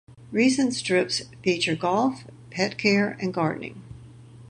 Recent 0.31 0.73
strips 0.73 1.21
feature 1.43 1.75
golf, 1.75 2.23
pet 2.49 2.79
care 2.79 3.15
and 3.21 3.31
gardening. 3.31 3.83